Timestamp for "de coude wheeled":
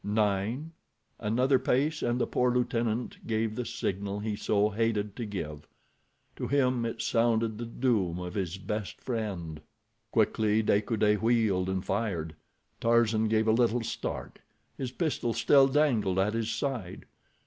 10.63-11.69